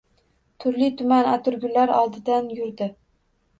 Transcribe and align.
Turli-tuman 0.63 1.29
atirgullar 1.35 1.95
oldidan 1.99 2.53
yurdi. 2.59 2.91